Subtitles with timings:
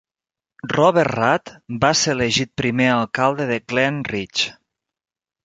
[0.71, 1.51] Robert Rudd
[1.83, 4.51] va ser elegit primer alcalde de Glen Ridge.